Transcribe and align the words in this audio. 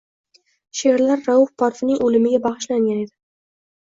She’rlar 0.79 1.21
Rauf 1.31 1.53
Parfining 1.63 2.03
o’limiga 2.07 2.43
bag’ishlangan 2.47 3.05
edi. 3.07 3.13